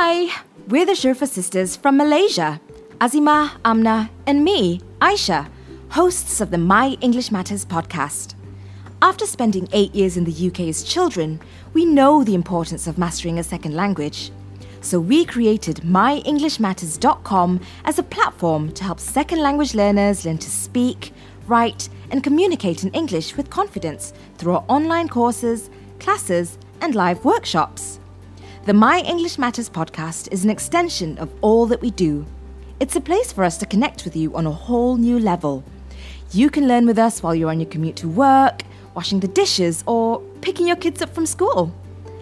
[0.00, 0.32] Hi,
[0.68, 2.60] we're the Shurfa sisters from Malaysia.
[3.00, 5.48] Azima, Amna, and me, Aisha,
[5.88, 8.36] hosts of the My English Matters podcast.
[9.02, 11.40] After spending eight years in the UK as children,
[11.72, 14.30] we know the importance of mastering a second language.
[14.82, 21.12] So we created myenglishmatters.com as a platform to help second language learners learn to speak,
[21.48, 27.97] write, and communicate in English with confidence through our online courses, classes, and live workshops.
[28.68, 32.26] The My English Matters podcast is an extension of all that we do.
[32.80, 35.64] It's a place for us to connect with you on a whole new level.
[36.32, 38.60] You can learn with us while you're on your commute to work,
[38.92, 41.72] washing the dishes, or picking your kids up from school.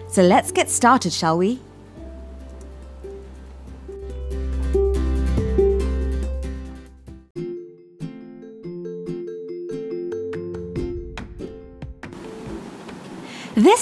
[0.09, 1.59] So let's get started, shall we?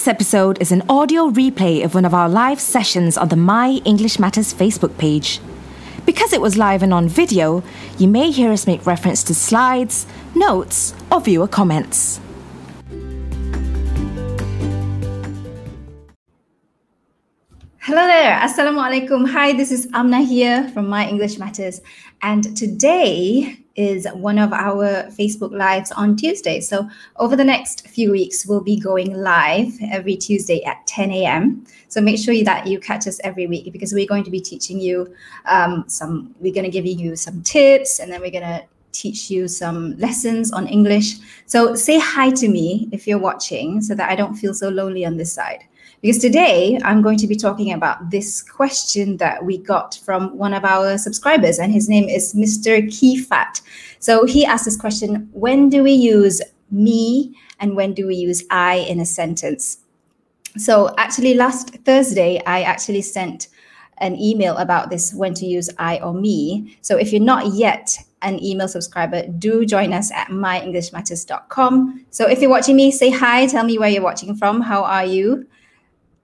[0.05, 3.81] This episode is an audio replay of one of our live sessions on the My
[3.85, 5.39] English Matters Facebook page.
[6.05, 7.63] Because it was live and on video,
[7.97, 12.19] you may hear us make reference to slides, notes, or viewer comments.
[18.25, 18.41] There.
[18.41, 19.29] Assalamualaikum.
[19.29, 21.81] Hi, this is Amna here from My English Matters.
[22.23, 26.59] And today is one of our Facebook Lives on Tuesday.
[26.59, 31.67] So, over the next few weeks, we'll be going live every Tuesday at 10 a.m.
[31.87, 34.79] So, make sure that you catch us every week because we're going to be teaching
[34.79, 35.13] you
[35.45, 39.29] um, some, we're going to give you some tips and then we're going to teach
[39.29, 41.21] you some lessons on English.
[41.45, 45.05] So, say hi to me if you're watching so that I don't feel so lonely
[45.05, 45.65] on this side.
[46.05, 50.53] Because today I'm going to be talking about this question that we got from one
[50.53, 52.79] of our subscribers, and his name is Mr.
[52.85, 53.59] Keyfat.
[53.97, 58.43] So he asked this question When do we use me and when do we use
[58.51, 59.79] I in a sentence?
[60.57, 63.47] So actually, last Thursday, I actually sent
[63.97, 66.77] an email about this when to use I or me.
[66.81, 72.05] So if you're not yet an email subscriber, do join us at myenglishmatters.com.
[72.11, 75.03] So if you're watching me, say hi, tell me where you're watching from, how are
[75.03, 75.47] you?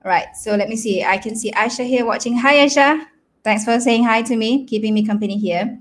[0.03, 0.35] Right.
[0.35, 1.03] So let me see.
[1.03, 2.35] I can see Aisha here watching.
[2.37, 3.05] Hi, Aisha.
[3.43, 5.77] Thanks for saying hi to me, keeping me company here.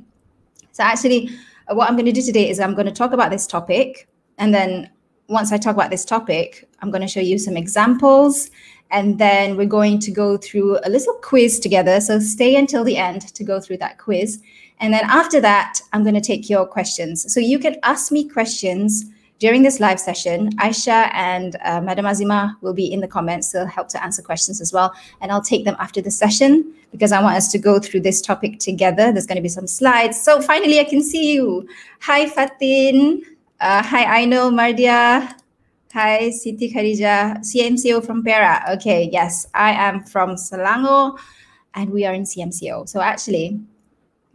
[0.72, 1.30] So actually,
[1.68, 4.08] uh, what I'm going to do today is I'm going to talk about this topic.
[4.38, 4.90] And then
[5.28, 8.50] once I talk about this topic, I'm going to show you some examples.
[8.90, 12.00] And then we're going to go through a little quiz together.
[12.00, 14.42] So stay until the end to go through that quiz.
[14.80, 17.32] And then after that, I'm going to take your questions.
[17.32, 19.04] So you can ask me questions
[19.40, 23.50] during this live session, Aisha and uh, Madam Azima will be in the comments.
[23.50, 24.94] They'll help to answer questions as well.
[25.22, 28.20] And I'll take them after the session because I want us to go through this
[28.20, 29.10] topic together.
[29.12, 30.20] There's going to be some slides.
[30.20, 31.66] So finally, I can see you.
[32.02, 33.22] Hi, Fatin.
[33.60, 35.34] Uh, hi, Aino, Mardia.
[35.94, 38.62] Hi, Siti Khadija, CMCO from Perak.
[38.76, 41.18] Okay, yes, I am from Selangor
[41.74, 42.88] and we are in CMCO.
[42.88, 43.58] So actually,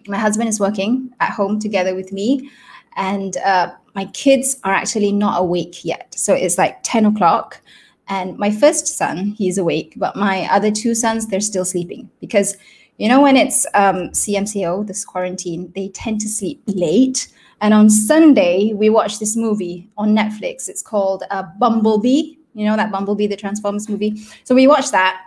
[0.07, 2.49] my husband is working at home together with me.
[2.97, 6.13] And uh, my kids are actually not awake yet.
[6.15, 7.61] So it's like 10 o'clock.
[8.07, 12.55] And my first son, he's awake, but my other two sons, they're still sleeping because,
[12.97, 17.29] you know, when it's um, CMCO, this quarantine, they tend to sleep late.
[17.61, 20.69] And on Sunday, we watched this movie on Netflix.
[20.69, 22.35] It's called uh, Bumblebee.
[22.53, 24.21] You know, that Bumblebee, the Transformers movie.
[24.43, 25.21] So we watched that.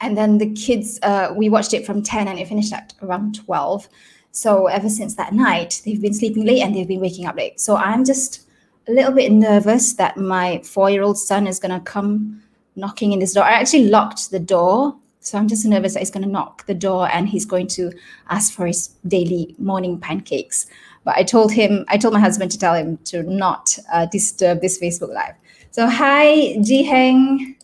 [0.00, 3.34] And then the kids, uh, we watched it from 10 and it finished at around
[3.34, 3.88] 12.
[4.36, 7.58] So ever since that night, they've been sleeping late and they've been waking up late.
[7.58, 8.46] So I'm just
[8.86, 12.42] a little bit nervous that my four year old son is going to come
[12.76, 13.44] knocking in this door.
[13.44, 14.94] I actually locked the door.
[15.20, 17.90] So I'm just nervous that he's going to knock the door and he's going to
[18.28, 20.66] ask for his daily morning pancakes.
[21.02, 24.60] But I told him, I told my husband to tell him to not uh, disturb
[24.60, 25.36] this Facebook Live.
[25.70, 27.56] So hi, Jiheng.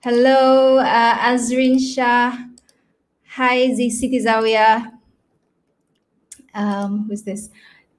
[0.00, 2.36] Hello, uh, Azrin Shah.
[3.28, 4.95] Hi, Siti Zawiya
[6.56, 7.50] um, who's this?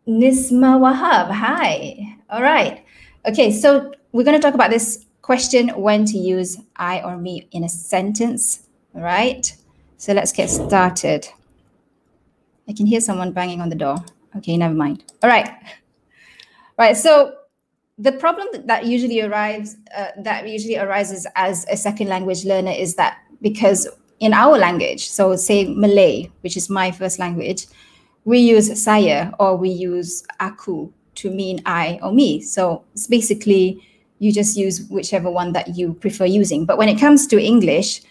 [0.07, 1.31] Nisma Wahab.
[1.31, 2.17] Hi.
[2.29, 2.83] All right.
[3.25, 7.47] Okay, so we're going to talk about this question when to use I or me
[7.51, 8.67] in a sentence.
[8.95, 9.55] All right.
[9.97, 11.27] So let's get started.
[12.67, 13.97] I can hear someone banging on the door.
[14.37, 15.03] Okay, never mind.
[15.23, 15.47] All right.
[15.47, 16.97] All right.
[16.97, 17.33] So
[17.97, 22.95] the problem that usually arrives uh, that usually arises as a second language learner is
[22.95, 23.87] that because
[24.19, 27.65] in our language, so say Malay, which is my first language,
[28.27, 32.41] we use saya or we use aku to mean I or me.
[32.41, 33.79] So it's basically
[34.19, 36.65] you just use whichever one that you prefer using.
[36.65, 38.01] But when it comes to English,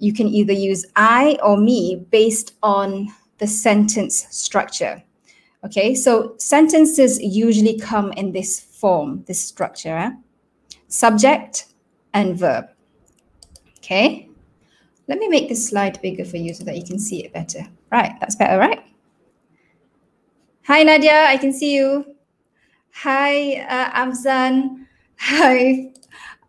[0.00, 5.00] you can either use I or me based on the sentence structure.
[5.62, 10.10] Okay, so sentences usually come in this form, this structure eh?
[10.88, 11.66] subject
[12.12, 12.66] and verb.
[13.78, 14.28] Okay,
[15.06, 17.60] Let me make this slide bigger for you so that you can see it better.
[17.92, 18.82] Right, that's better, right?
[20.66, 22.16] Hi, Nadia, I can see you.
[23.02, 24.86] Hi, uh, Afzan.
[25.18, 25.92] Hi,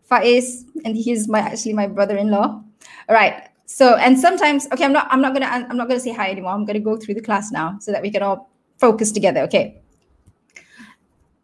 [0.10, 2.64] Faiz, and he's my actually my brother-in-law.
[3.10, 3.50] All right.
[3.66, 6.52] So, and sometimes, okay, I'm not, I'm not gonna, I'm not gonna say hi anymore.
[6.52, 9.42] I'm gonna go through the class now so that we can all focus together.
[9.42, 9.82] Okay.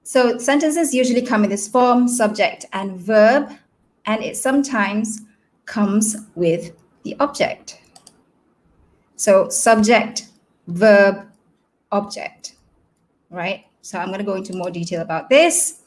[0.04, 3.52] So sentences usually come in this form, subject and verb,
[4.06, 5.24] and it sometimes
[5.66, 6.72] comes with
[7.04, 7.82] the object.
[9.18, 10.30] So subject,
[10.68, 11.28] verb,
[11.92, 12.50] object,
[13.31, 13.66] right?
[13.81, 15.81] So I'm going to go into more detail about this.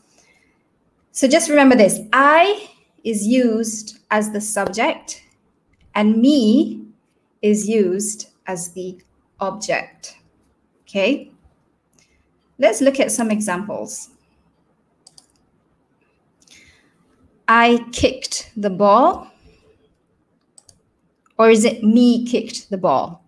[1.13, 2.69] So just remember this, I
[3.05, 5.23] is used as the subject
[5.95, 6.87] and me
[7.43, 8.99] is used as the
[9.39, 10.17] object,
[10.83, 11.31] okay?
[12.59, 14.11] Let's look at some examples.
[17.47, 19.29] I kicked the ball
[21.39, 23.24] or is it me kicked the ball?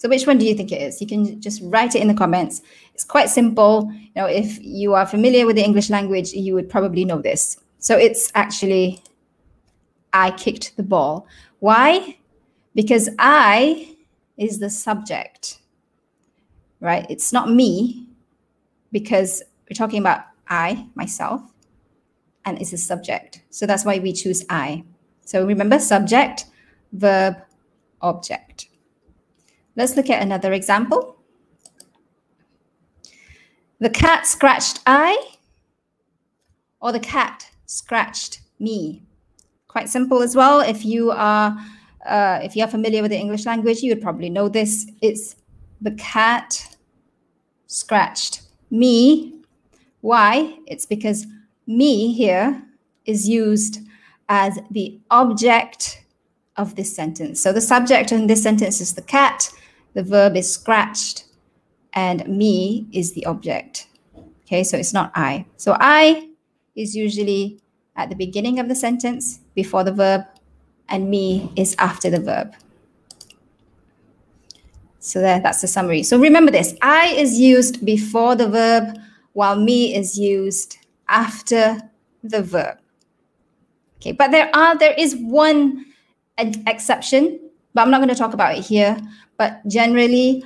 [0.00, 0.98] So which one do you think it is?
[1.02, 2.62] You can just write it in the comments.
[2.94, 3.92] It's quite simple.
[3.92, 7.58] You know, if you are familiar with the English language, you would probably know this.
[7.80, 9.02] So it's actually
[10.14, 11.26] I kicked the ball.
[11.58, 12.16] Why?
[12.74, 13.94] Because I
[14.38, 15.58] is the subject.
[16.80, 17.04] Right?
[17.10, 18.06] It's not me
[18.92, 21.42] because we're talking about I, myself,
[22.46, 23.42] and it's a subject.
[23.50, 24.82] So that's why we choose I.
[25.26, 26.46] So remember subject,
[26.90, 27.36] verb,
[28.00, 28.69] object.
[29.80, 31.16] Let's look at another example.
[33.78, 35.16] The cat scratched I,
[36.82, 39.02] or the cat scratched me.
[39.68, 40.60] Quite simple as well.
[40.60, 41.56] If you are
[42.04, 44.86] uh, if you are familiar with the English language, you would probably know this.
[45.00, 45.36] It's
[45.80, 46.76] the cat
[47.66, 49.40] scratched me.
[50.02, 50.58] Why?
[50.66, 51.26] It's because
[51.66, 52.62] me here
[53.06, 53.80] is used
[54.28, 56.04] as the object
[56.58, 57.40] of this sentence.
[57.40, 59.50] So the subject in this sentence is the cat,
[59.94, 61.24] the verb is scratched,
[61.92, 63.88] and me is the object.
[64.42, 65.46] Okay, so it's not I.
[65.56, 66.28] So I
[66.76, 67.60] is usually
[67.96, 70.22] at the beginning of the sentence before the verb,
[70.88, 72.54] and me is after the verb.
[75.00, 76.02] So there, that's the summary.
[76.02, 78.98] So remember this I is used before the verb,
[79.32, 80.76] while me is used
[81.08, 81.80] after
[82.22, 82.78] the verb.
[83.96, 85.86] Okay, but there are there is one
[86.38, 87.40] exception,
[87.74, 88.98] but I'm not going to talk about it here.
[89.36, 90.44] But generally,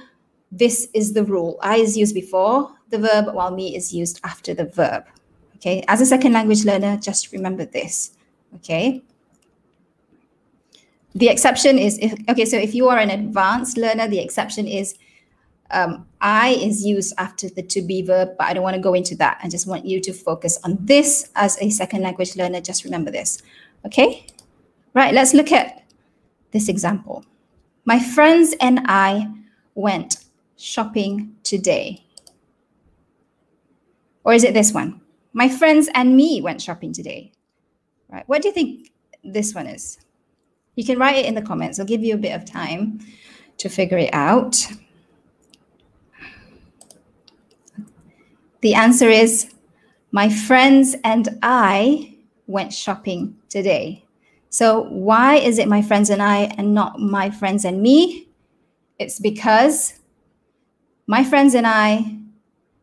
[0.53, 1.59] this is the rule.
[1.63, 5.05] I is used before the verb, while me is used after the verb.
[5.57, 8.13] Okay, as a second language learner, just remember this.
[8.57, 9.03] Okay.
[11.15, 14.97] The exception is, if, okay, so if you are an advanced learner, the exception is
[15.71, 18.95] um, I is used after the to be verb, but I don't want to go
[18.95, 19.39] into that.
[19.43, 22.61] I just want you to focus on this as a second language learner.
[22.61, 23.43] Just remember this.
[23.87, 24.27] Okay.
[24.93, 25.15] Right.
[25.15, 25.84] Let's look at
[26.55, 27.27] this example.
[27.85, 29.29] My friends and I
[29.75, 30.25] went
[30.57, 32.07] shopping today.
[34.23, 35.03] Or is it this one?
[35.35, 37.33] My friends and me went shopping today.
[38.09, 38.27] Right.
[38.29, 38.93] What do you think
[39.25, 39.99] this one is?
[40.77, 41.79] You can write it in the comments.
[41.79, 43.01] I'll give you a bit of time
[43.59, 44.57] to figure it out.
[48.61, 49.53] The answer is
[50.13, 52.17] my friends and I
[52.47, 54.04] went shopping today.
[54.55, 58.29] So why is it my friends and I and not my friends and me?
[59.01, 59.99] It's because
[61.09, 62.19] my friends and I,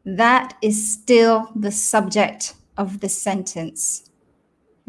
[0.03, 4.09] that is still the subject of the sentence.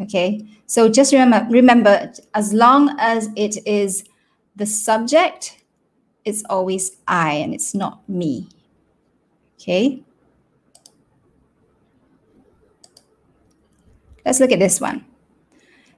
[0.01, 4.03] Okay, so just remember, remember, as long as it is
[4.57, 5.63] the subject,
[6.25, 8.49] it's always I and it's not me.
[9.55, 10.03] Okay.
[14.27, 15.12] Let's look at this one.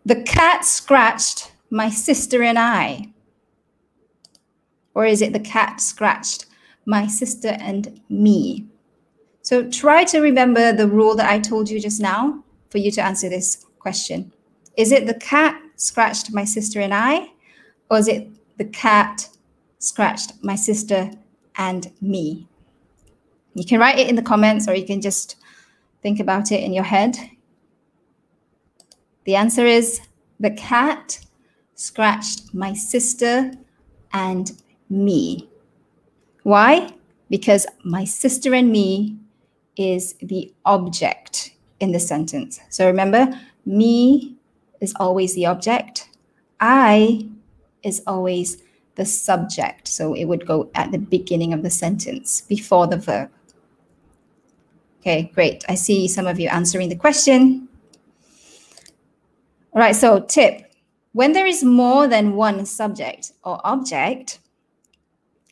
[0.07, 3.09] The cat scratched my sister and I.
[4.95, 6.47] Or is it the cat scratched
[6.85, 8.67] my sister and me?
[9.43, 13.03] So try to remember the rule that I told you just now for you to
[13.03, 14.33] answer this question.
[14.77, 17.31] Is it the cat scratched my sister and I?
[17.91, 19.29] Or is it the cat
[19.79, 21.11] scratched my sister
[21.57, 22.47] and me?
[23.55, 25.37] You can write it in the comments or you can just
[26.03, 27.17] think about it in your head.
[29.25, 30.01] The answer is
[30.39, 31.19] the cat
[31.75, 33.53] scratched my sister
[34.13, 34.53] and
[34.91, 35.49] me.
[36.43, 36.91] Why?
[37.31, 39.17] Because my sister and me
[39.77, 42.61] is the object in the sentence.
[42.69, 43.29] So remember,
[43.65, 44.37] me
[44.81, 46.09] is always the object.
[46.61, 47.29] I
[47.83, 48.63] is always
[48.95, 49.89] the subject.
[49.89, 53.31] So it would go at the beginning of the sentence before the verb.
[55.01, 55.65] Okay, great.
[55.69, 57.64] I see some of you answering the question.
[59.75, 60.73] All right, so tip
[61.13, 64.39] When there is more than one subject or object,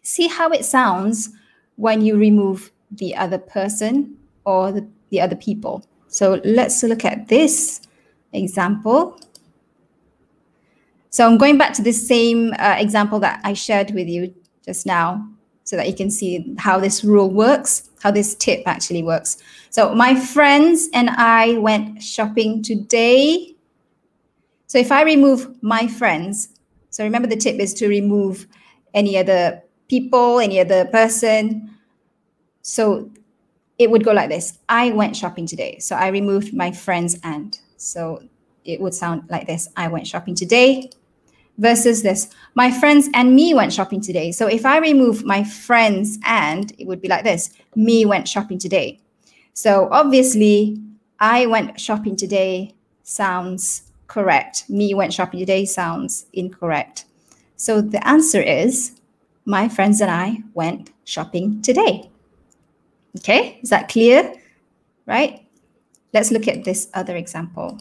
[0.03, 1.31] see how it sounds
[1.77, 5.85] when you remove the other person or the, the other people.
[6.07, 7.81] So let's look at this
[8.33, 9.19] example.
[11.11, 14.87] So I'm going back to the same uh, example that I shared with you just
[14.87, 15.29] now
[15.65, 19.39] so that you can see how this rule works, how this tip actually works.
[19.71, 23.57] So my friends and I went shopping today.
[24.73, 26.49] So if I remove my friends,
[26.89, 28.47] so remember the tip is to remove
[28.95, 31.77] any other people, any other person.
[32.63, 33.11] So
[33.77, 34.59] it would go like this.
[34.71, 35.79] I went shopping today.
[35.79, 37.59] So I removed my friends and.
[37.77, 38.23] So
[38.65, 39.69] it would sound like this.
[39.77, 40.89] I went shopping today
[41.59, 42.31] versus this.
[42.55, 44.33] My friends and me went shopping today.
[44.33, 47.53] So if I remove my friends and, it would be like this.
[47.77, 49.01] Me went shopping today.
[49.53, 50.79] So obviously,
[51.21, 54.69] I went shopping today sounds correct.
[54.69, 57.07] Me went shopping today sounds incorrect.
[57.57, 59.01] So the answer is
[59.47, 62.11] my friends and I went shopping today.
[63.19, 64.35] Okay, is that clear?
[65.07, 65.47] Right?
[66.13, 67.81] Let's look at this other example.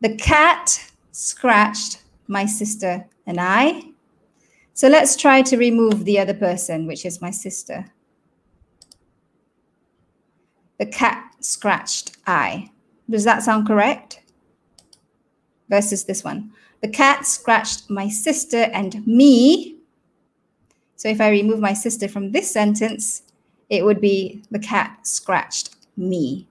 [0.00, 3.82] The cat scratched my sister and I.
[4.74, 7.84] So let's try to remove the other person, which is my sister.
[10.78, 12.71] The cat scratched I.
[13.08, 14.20] Does that sound correct?
[15.68, 16.52] Versus this one.
[16.80, 19.76] The cat scratched my sister and me.
[20.96, 23.22] So if I remove my sister from this sentence,
[23.70, 26.46] it would be the cat scratched me.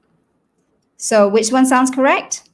[0.98, 2.50] So which one sounds correct?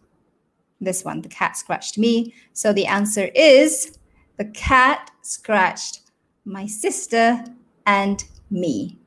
[0.80, 2.34] This one, the cat scratched me.
[2.54, 3.98] So the answer is
[4.38, 6.02] the cat scratched
[6.46, 7.44] my sister
[7.86, 8.98] and me.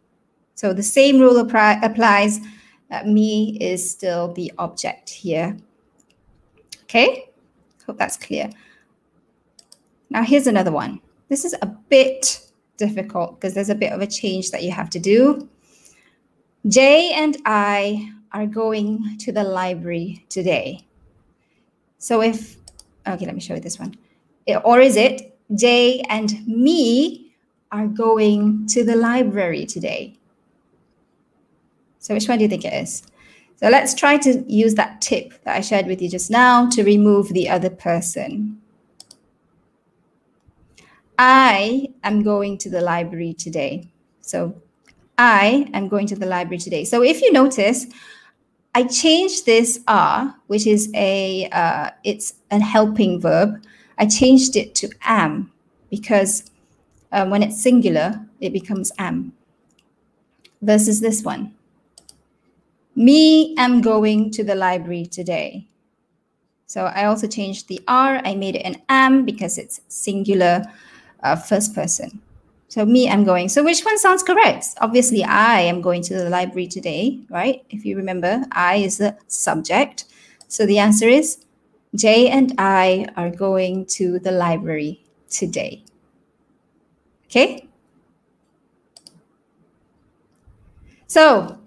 [0.55, 2.41] So the same rule applies.
[2.91, 5.57] Uh, me is still the object here.
[6.83, 7.31] Okay,
[7.87, 8.51] hope that's clear.
[10.11, 11.01] Now here's another one.
[11.29, 12.41] This is a bit
[12.77, 15.49] difficult because there's a bit of a change that you have to do.
[16.67, 20.85] Jay and I are going to the library today.
[21.99, 22.57] So if,
[23.07, 23.95] okay, let me show you this one.
[24.65, 27.33] Or is it Jay and me
[27.71, 30.17] are going to the library today?
[32.01, 33.03] So which one do you think it is?
[33.57, 36.83] So let's try to use that tip that I shared with you just now to
[36.83, 38.59] remove the other person.
[41.19, 43.93] I am going to the library today.
[44.23, 44.55] So
[45.19, 46.87] I am going to the library today.
[46.87, 47.87] So if you notice,
[48.75, 53.63] I changed this are, which is a uh, it's a helping verb.
[53.99, 55.53] I changed it to am
[55.91, 56.51] because
[57.13, 59.35] uh, when it's singular, it becomes am.
[60.63, 61.55] Versus this one.
[63.01, 65.67] Me am going to the library today.
[66.67, 68.21] So I also changed the R.
[68.27, 70.67] I made it an am because it's singular,
[71.23, 72.21] uh, first person.
[72.69, 73.49] So me, I'm going.
[73.49, 74.67] So which one sounds correct?
[74.83, 77.65] Obviously, I am going to the library today, right?
[77.71, 80.05] If you remember, I is the subject.
[80.49, 81.47] So the answer is
[81.95, 85.85] Jay and I are going to the library today.
[87.29, 87.67] Okay?
[91.07, 91.60] So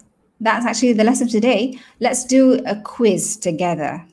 [0.43, 1.79] that's actually the lesson today.
[2.01, 4.05] Let's do a quiz together.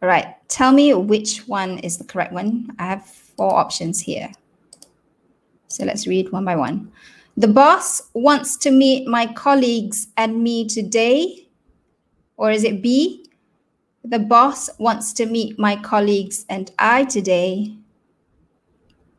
[0.00, 2.74] All right, tell me which one is the correct one.
[2.78, 4.30] I have four options here.
[5.68, 6.90] So let's read one by one.
[7.36, 11.46] The boss wants to meet my colleagues and me today.
[12.38, 13.26] Or is it B?
[14.02, 17.76] The boss wants to meet my colleagues and I today.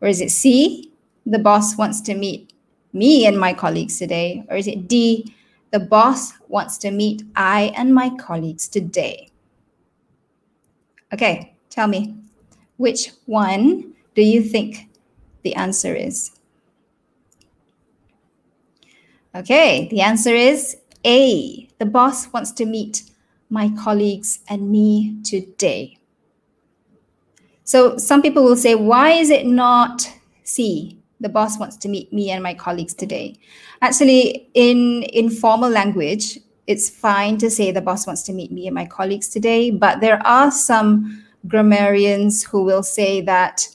[0.02, 0.92] Or is it C?
[1.26, 2.49] The boss wants to meet
[2.94, 4.44] me and my colleagues today.
[4.50, 5.34] Or is it D?
[5.72, 9.30] The boss wants to meet I and my colleagues today.
[11.14, 12.16] Okay, tell me
[12.78, 14.90] which one do you think
[15.44, 16.32] the answer is?
[19.36, 21.70] Okay, the answer is A.
[21.78, 23.04] The boss wants to meet
[23.50, 25.98] my colleagues and me today.
[27.64, 30.12] So some people will say, why is it not
[30.44, 30.99] C?
[31.20, 33.38] The boss wants to meet me and my colleagues today.
[33.82, 38.76] Actually, in informal language, it's fine to say the boss wants to meet me and
[38.76, 43.68] my colleagues today, but there are some grammarians who will say that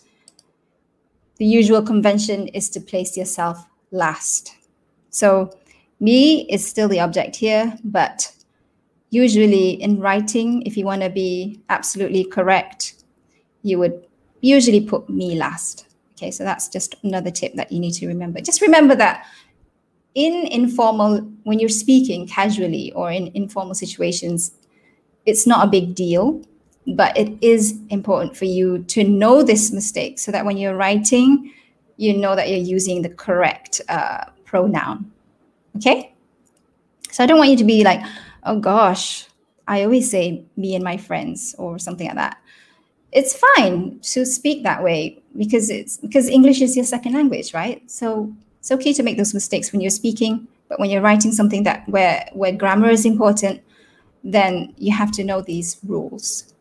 [1.36, 4.54] the usual convention is to place yourself last.
[5.10, 5.50] So
[6.00, 8.32] me is still the object here, but
[9.10, 13.02] usually in writing, if you want to be absolutely correct,
[13.62, 14.06] you would
[14.40, 15.86] usually put me last.
[16.16, 18.40] Okay, so that's just another tip that you need to remember.
[18.40, 19.26] Just remember that
[20.14, 24.52] in informal, when you're speaking casually or in informal situations,
[25.26, 26.40] it's not a big deal,
[26.86, 31.52] but it is important for you to know this mistake so that when you're writing,
[31.96, 35.10] you know that you're using the correct uh, pronoun.
[35.76, 36.14] Okay?
[37.10, 38.00] So I don't want you to be like,
[38.44, 39.26] oh gosh,
[39.66, 42.36] I always say me and my friends or something like that.
[43.14, 47.88] It's fine to speak that way because it's because English is your second language, right?
[47.88, 51.62] So it's okay to make those mistakes when you're speaking, but when you're writing something
[51.62, 53.62] that where where grammar is important,
[54.24, 56.52] then you have to know these rules.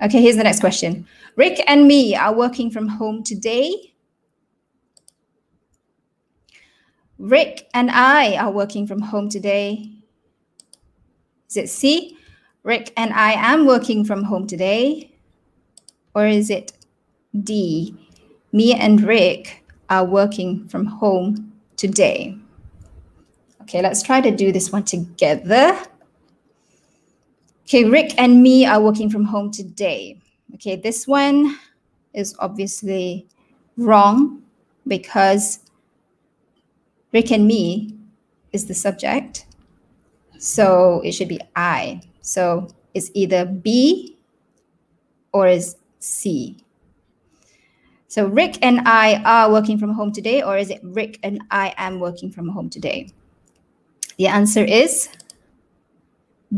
[0.00, 1.08] Okay, here's the next question.
[1.34, 3.92] Rick and me are working from home today.
[7.18, 9.90] Rick and I are working from home today.
[11.48, 12.17] Is it C?
[12.68, 15.10] Rick and I am working from home today.
[16.14, 16.74] Or is it
[17.42, 17.94] D?
[18.52, 22.36] Me and Rick are working from home today.
[23.62, 25.78] Okay, let's try to do this one together.
[27.64, 30.20] Okay, Rick and me are working from home today.
[30.56, 31.56] Okay, this one
[32.12, 33.26] is obviously
[33.78, 34.42] wrong
[34.86, 35.60] because
[37.14, 37.96] Rick and me
[38.52, 39.46] is the subject.
[40.38, 42.02] So it should be I.
[42.28, 44.18] So it's either B
[45.32, 46.58] or is C.
[48.08, 51.74] So Rick and I are working from home today, or is it Rick and I
[51.78, 53.08] am working from home today?
[54.18, 55.08] The answer is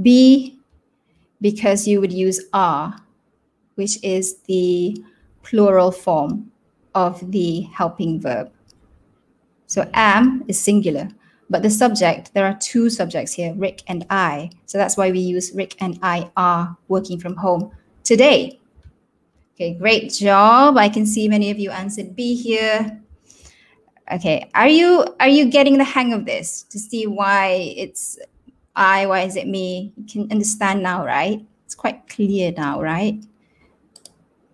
[0.02, 0.58] B
[1.40, 2.96] because you would use are,
[3.76, 4.96] which is the
[5.42, 6.50] plural form
[6.94, 8.50] of the helping verb.
[9.66, 11.08] So am is singular,
[11.50, 14.50] but the subject, there are two subjects here, Rick and I.
[14.66, 17.73] So that's why we use Rick and I are working from home
[18.04, 18.61] today.
[19.54, 20.78] Okay, great job.
[20.78, 23.02] I can see many of you answered B here.
[24.12, 28.19] Okay, are you are you getting the hang of this to see why it's
[28.75, 29.92] I, why is it me?
[29.96, 31.44] You can understand now, right?
[31.66, 33.22] It's quite clear now, right?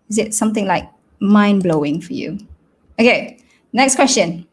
[0.08, 2.38] Is it something like mind blowing for you?
[2.98, 3.38] Okay,
[3.72, 4.46] next question.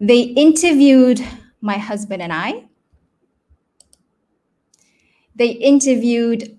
[0.00, 1.20] They interviewed
[1.60, 2.64] my husband and I.
[5.34, 6.56] They interviewed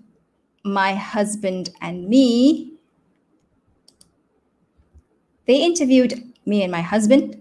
[0.64, 2.70] my husband and me
[5.50, 6.14] they interviewed
[6.46, 7.36] me and my husband?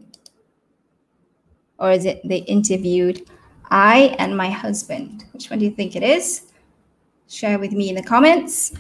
[1.78, 3.30] Or is it they interviewed
[3.70, 5.26] I and my husband?
[5.32, 6.52] Which one do you think it is?
[7.28, 8.74] Share with me in the comments.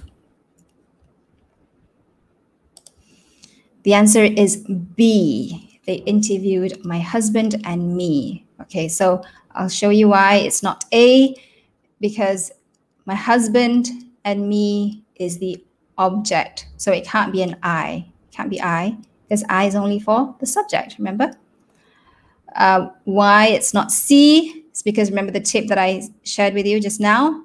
[3.83, 5.68] The answer is B.
[5.89, 8.45] They interviewed my husband and me.
[8.61, 9.23] Okay, so
[9.55, 11.33] I'll show you why it's not A
[11.99, 12.51] because
[13.07, 13.87] my husband
[14.23, 15.57] and me is the
[15.97, 16.67] object.
[16.77, 18.05] So it can't be an I.
[18.27, 21.31] It can't be I because I is only for the subject, remember?
[22.55, 26.79] Uh, why it's not C is because remember the tip that I shared with you
[26.79, 27.41] just now?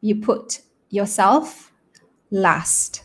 [0.00, 1.70] You put yourself
[2.32, 3.04] last.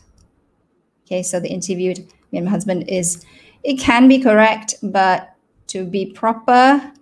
[1.06, 1.98] Okay, so the interviewed
[2.32, 3.24] me and my husband is,
[3.62, 5.34] it can be correct, but
[5.68, 6.92] to be proper,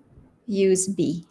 [0.46, 1.26] use B.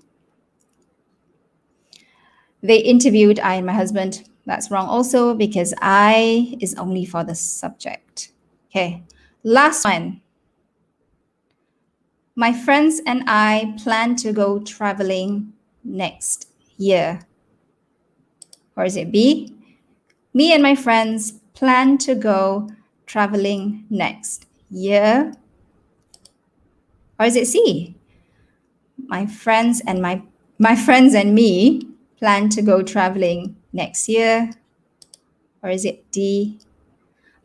[2.62, 4.28] They interviewed I and my husband.
[4.46, 8.32] That's wrong also because I is only for the subject.
[8.70, 9.04] Okay,
[9.44, 10.22] Last one.
[12.36, 17.22] My friends and I plan to go traveling next year.
[18.76, 19.56] Or is it B?
[20.34, 22.70] Me and my friends plan to go
[23.06, 25.34] traveling next year.
[27.20, 27.96] Or is it C?
[29.08, 30.22] My friends and my
[30.58, 34.52] my friends and me plan to go traveling next year.
[35.64, 36.60] Or is it D?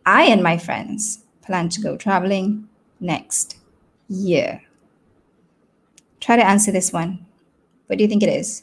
[0.07, 2.69] I and my friends plan to go traveling
[3.01, 3.57] next
[4.09, 4.63] year?
[6.21, 7.27] Try to answer this one.
[7.87, 8.63] What do you think it is?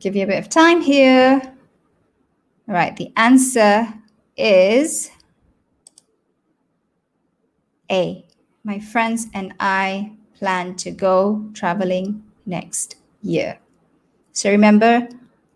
[0.00, 1.40] Give you a bit of time here.
[2.68, 3.88] All right, the answer
[4.36, 5.10] is
[7.90, 8.24] A.
[8.64, 13.58] My friends and I plan to go traveling next year.
[14.32, 15.08] So remember,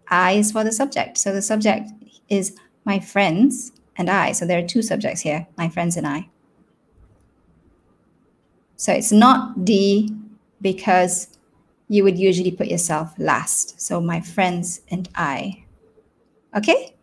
[0.09, 1.19] I is for the subject.
[1.19, 1.91] So the subject
[2.29, 4.33] is my friends and I.
[4.33, 6.29] So there are two subjects here, my friends and I.
[8.77, 10.15] So it's not D
[10.61, 11.37] because
[11.89, 13.81] you would usually put yourself last.
[13.81, 15.65] So my friends and I.
[16.57, 16.95] Okay?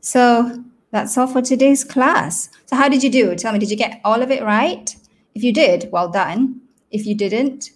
[0.00, 2.50] So that's all for today's class.
[2.66, 3.34] So how did you do?
[3.34, 4.94] Tell me, did you get all of it right?
[5.34, 6.60] If you did, well done.
[6.90, 7.70] If you didn't,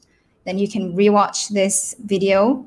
[0.44, 2.66] then you can rewatch this video.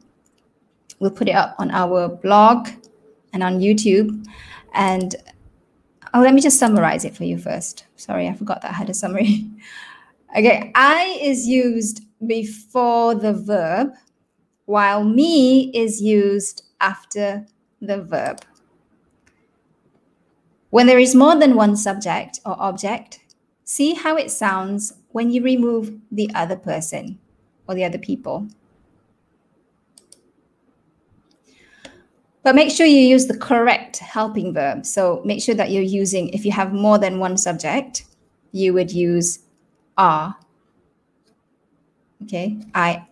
[0.99, 2.69] We'll put it up on our blog
[3.33, 4.25] and on YouTube.
[4.73, 5.15] And
[6.13, 7.86] Oh, let me just summarize it for you first.
[7.95, 9.45] Sorry, I forgot that I had a summary.
[10.38, 13.91] okay, I is used before the verb,
[14.65, 17.45] while me is used after
[17.81, 18.41] the verb.
[20.77, 23.17] When there is more than one subject or object,
[23.63, 27.17] see how it sounds when you remove the other person
[27.67, 28.47] or the other people.
[32.43, 34.85] But make sure you use the correct helping verb.
[34.85, 38.05] So make sure that you're using, if you have more than one subject,
[38.51, 39.39] you would use
[39.97, 40.37] are.
[42.21, 43.07] Okay, I,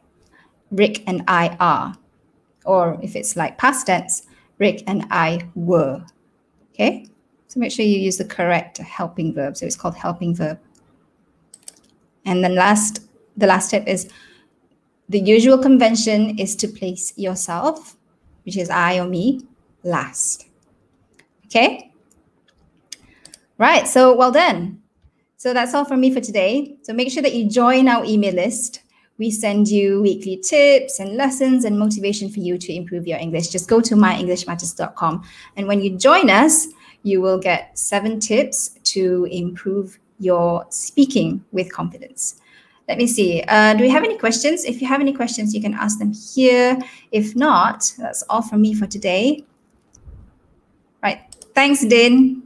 [0.69, 1.97] Rick and I are.
[2.63, 4.27] Or if it's like past tense,
[4.59, 6.05] Rick and I were.
[6.75, 7.07] Okay,
[7.47, 9.57] so make sure you use the correct helping verb.
[9.57, 10.59] So it's called helping verb.
[12.25, 14.09] And then last, the last tip is
[15.09, 17.95] the usual convention is to place yourself,
[18.43, 19.41] which is I or me,
[19.83, 20.47] last.
[21.45, 21.91] Okay?
[23.57, 24.81] Right, so well done.
[25.37, 26.77] So that's all from me for today.
[26.81, 28.81] So make sure that you join our email list.
[29.17, 33.49] We send you weekly tips and lessons and motivation for you to improve your English.
[33.49, 35.23] Just go to myenglishmatters.com.
[35.55, 36.67] And when you join us,
[37.05, 42.41] you will get seven tips to improve your speaking with confidence.
[42.87, 43.43] Let me see.
[43.47, 44.65] Uh, do we have any questions?
[44.65, 46.77] If you have any questions, you can ask them here.
[47.11, 49.45] If not, that's all from me for today.
[51.03, 51.21] Right.
[51.53, 52.43] Thanks, Din.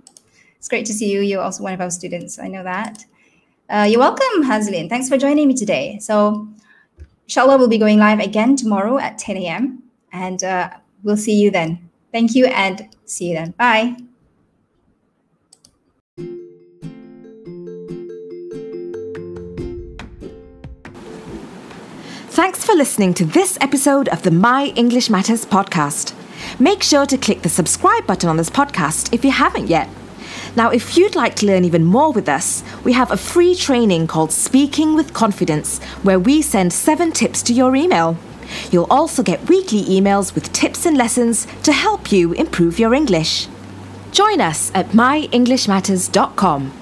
[0.58, 1.22] It's great to see you.
[1.22, 2.38] You're also one of our students.
[2.38, 3.06] I know that.
[3.70, 4.90] Uh, you're welcome, Hazlin.
[4.90, 6.00] Thanks for joining me today.
[6.02, 6.50] So,
[7.28, 9.84] inshallah, we'll be going live again tomorrow at 10 a.m.
[10.12, 10.70] And uh,
[11.04, 11.90] we'll see you then.
[12.12, 13.52] Thank you and see you then.
[13.52, 13.96] Bye.
[22.40, 26.14] Thanks for listening to this episode of the My English Matters podcast.
[26.58, 29.90] Make sure to click the subscribe button on this podcast if you haven't yet.
[30.56, 34.08] Now, if you'd like to learn even more with us, we have a free training
[34.08, 38.18] called Speaking with Confidence, where we send seven tips to your email.
[38.72, 43.50] You'll also get weekly emails with tips and lessons to help you improve your English.
[44.14, 46.79] Join us at myenglishmatters.com